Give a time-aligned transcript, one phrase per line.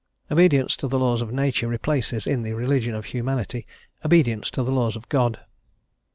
[0.31, 3.67] Obedience to the laws of Nature replaces, in the religion of Humanity,
[4.03, 5.41] obedience to the laws of God.